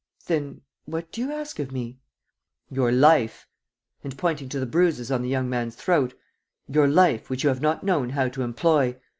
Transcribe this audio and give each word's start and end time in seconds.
"Then 0.25 0.61
what 0.85 1.11
do 1.11 1.21
you 1.21 1.31
ask 1.31 1.59
of 1.59 1.71
me?" 1.71 1.99
"Your 2.71 2.91
life!" 2.91 3.45
And, 4.03 4.17
pointing 4.17 4.49
to 4.49 4.59
the 4.59 4.65
bruises 4.65 5.11
on 5.11 5.21
the 5.21 5.29
young 5.29 5.47
man's 5.47 5.75
throat, 5.75 6.15
"Your 6.67 6.87
life, 6.87 7.29
which 7.29 7.43
you 7.43 7.49
have 7.49 7.61
not 7.61 7.83
known 7.83 8.09
how 8.09 8.27
to 8.29 8.41
employ! 8.41 8.97